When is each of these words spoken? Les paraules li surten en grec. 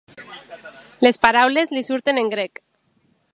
Les 1.07 1.19
paraules 1.27 1.73
li 1.75 1.85
surten 1.91 2.21
en 2.23 2.33
grec. 2.35 2.63